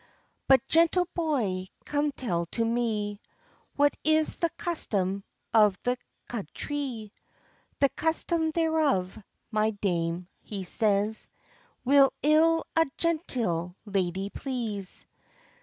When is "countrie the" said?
6.27-7.89